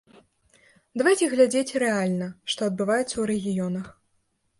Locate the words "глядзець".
1.33-1.77